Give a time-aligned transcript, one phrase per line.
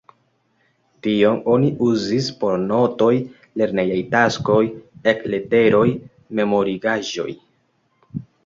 [1.07, 3.11] Tion oni uzis por notoj,
[3.63, 4.59] lernejaj taskoj,
[5.13, 5.87] et-leteroj,
[6.41, 7.29] memorigaĵoj.